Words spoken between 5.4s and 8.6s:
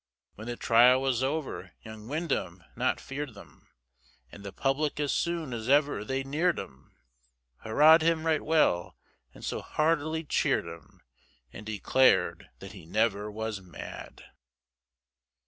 as ever they near'd him, Hurrah'd him right